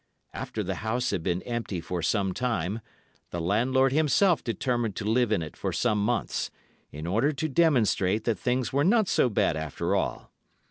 After 0.33 0.63
the 0.63 0.77
house 0.81 1.11
had 1.11 1.21
been 1.21 1.43
empty 1.43 1.79
for 1.79 2.01
some 2.01 2.33
time, 2.33 2.81
the 3.29 3.39
landlord 3.39 3.91
himself 3.93 4.43
determined 4.43 4.95
to 4.95 5.05
live 5.05 5.31
in 5.31 5.43
it 5.43 5.55
for 5.55 5.71
some 5.71 6.03
months, 6.03 6.49
in 6.91 7.05
order 7.05 7.31
to 7.33 7.47
demonstrate 7.47 8.23
that 8.23 8.39
things 8.39 8.73
were 8.73 8.83
not 8.83 9.07
so 9.07 9.29
bad 9.29 9.55
after 9.55 9.93
all. 9.95 10.31